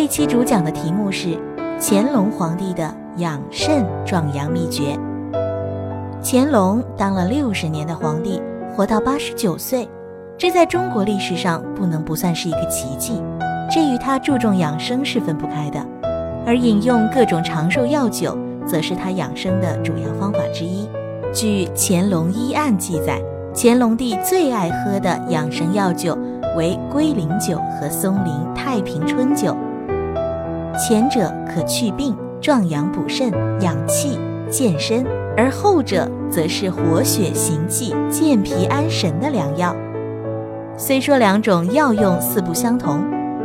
[0.00, 1.36] 这期主讲的题目是
[1.80, 4.96] 乾隆皇帝的养肾壮阳秘诀。
[6.22, 8.40] 乾隆当了六十年的皇帝，
[8.72, 9.88] 活到八十九岁，
[10.36, 13.20] 这在中国历史上不能不算是一个奇迹。
[13.68, 15.84] 这与他注重养生是分不开的，
[16.46, 20.88] 而饮用各种长寿药酒，则是他养生的主要方法之一。
[21.32, 23.20] 据《乾隆医案》记载，
[23.52, 26.16] 乾隆帝最爱喝的养生药酒
[26.56, 29.56] 为龟苓酒和松龄太平春酒。
[30.78, 34.16] 前者可祛病、壮阳补肾、养气
[34.48, 35.04] 健身，
[35.36, 39.74] 而后者则是活血行气、健脾安神的良药。
[40.76, 43.02] 虽说两种药用似不相同，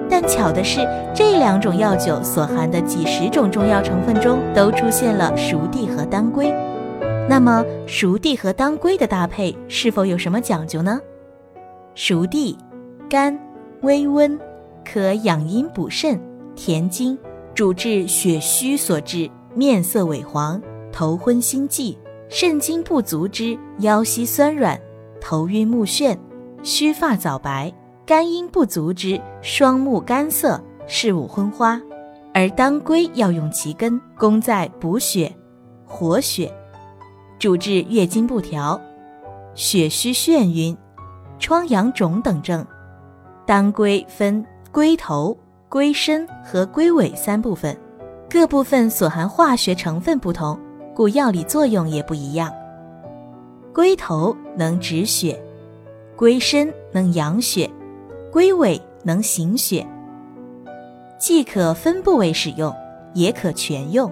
[0.08, 6.54] 但巧的是，这两种药酒所含的几十种中药成分中都出现了熟地和当归。
[7.28, 11.00] 那么，熟地和当归的搭配是否有什么讲究呢？
[11.96, 12.56] 熟地，
[13.10, 13.36] 甘，
[13.82, 14.40] 微温，
[14.86, 16.20] 可养阴补肾。
[16.56, 17.18] 田精，
[17.54, 21.98] 主治血虚所致面色萎黄、头昏心悸；
[22.30, 24.80] 肾精不足之腰膝酸软、
[25.20, 26.18] 头晕目眩、
[26.64, 27.72] 须发早白；
[28.06, 31.82] 肝阴不足之双目干涩、视物昏花。
[32.34, 35.32] 而当归要用其根，功在补血、
[35.86, 36.52] 活血，
[37.38, 38.80] 主治月经不调、
[39.54, 40.76] 血虚眩晕、
[41.38, 42.66] 疮疡肿等症。
[43.46, 45.38] 当归分归头。
[45.74, 47.76] 龟身和龟尾三部分，
[48.30, 50.56] 各部分所含化学成分不同，
[50.94, 52.54] 故药理作用也不一样。
[53.74, 55.44] 龟头能止血，
[56.16, 57.68] 龟身能养血，
[58.32, 59.84] 龟尾能行血。
[61.18, 62.72] 既可分部位使用，
[63.16, 64.12] 也可全用。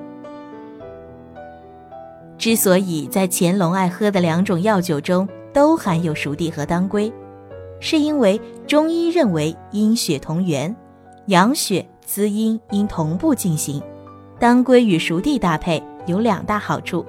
[2.39, 7.13] 之所以在乾隆爱喝的两种药酒中都含有熟地和当归，
[7.79, 10.75] 是因为中医认为阴血同源。
[11.27, 13.81] 养血滋阴应同步进行，
[14.39, 17.05] 当归与熟地搭配有两大好处：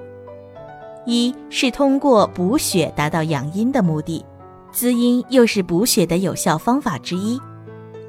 [1.05, 4.23] 一是通过补血达到养阴的目的，
[4.71, 7.39] 滋阴又是补血的有效方法之一；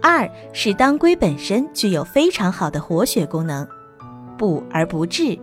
[0.03, 3.67] 二是当归本身具有非常好的活血功能，
[4.37, 5.39] 补而不滞，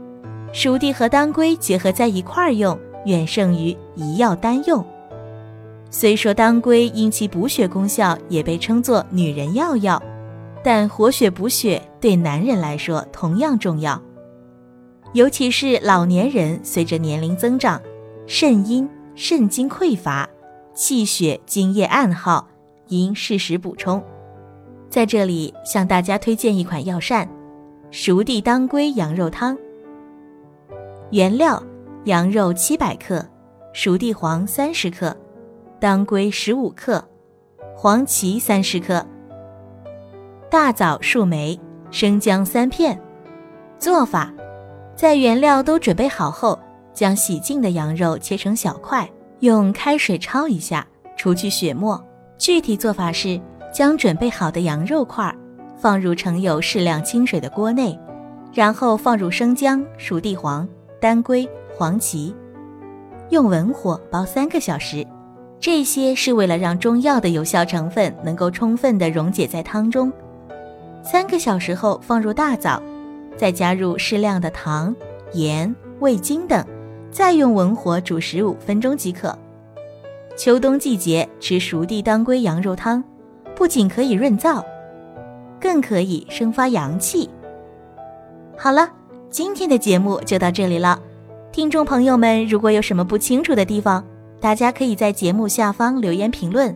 [0.53, 4.85] 熟地和当归结合在一块儿用，远胜于一药单用。
[5.89, 10.01] 虽说当归因其补血功效也被称作女人药药。
[10.63, 14.01] 但活血补血对男人来说同样重要，
[15.13, 17.81] 尤其是老年人，随着年龄增长，
[18.27, 20.29] 肾阴、肾精匮乏，
[20.73, 22.47] 气血津液暗耗，
[22.89, 24.03] 应适时补充。
[24.89, 27.27] 在这里向大家推荐一款药膳——
[27.89, 29.57] 熟地当归羊肉汤。
[31.11, 31.61] 原料：
[32.05, 33.25] 羊肉七百克，
[33.73, 35.15] 熟地黄三十克，
[35.79, 37.03] 当归十五克，
[37.75, 39.05] 黄芪三十克。
[40.51, 41.57] 大枣数枚，
[41.91, 42.99] 生姜三片。
[43.79, 44.29] 做法：
[44.97, 46.59] 在原料都准备好后，
[46.93, 50.85] 将洗净的羊肉切成小块，用开水焯一下，
[51.15, 52.05] 除去血沫。
[52.37, 53.39] 具体做法是：
[53.73, 55.33] 将准备好的羊肉块
[55.77, 57.97] 放入盛有适量清水的锅内，
[58.53, 60.67] 然后放入生姜、熟地黄、
[60.99, 62.35] 当归、黄芪，
[63.29, 65.07] 用文火煲三个小时。
[65.61, 70.11] 这些是为了让中药的有效成分能够充分的溶解在汤中。
[71.03, 72.81] 三个小时后放入大枣，
[73.35, 74.95] 再加入适量的糖、
[75.33, 76.65] 盐、味精等，
[77.09, 79.37] 再用文火煮十五分钟即可。
[80.37, 83.03] 秋冬季节吃熟地当归羊肉汤，
[83.55, 84.63] 不仅可以润燥，
[85.59, 87.29] 更可以生发阳气。
[88.57, 88.89] 好了，
[89.29, 90.99] 今天的节目就到这里了。
[91.51, 94.03] 听众朋友们，如果有什么不清楚的地方，
[94.39, 96.75] 大家可以在节目下方留言评论。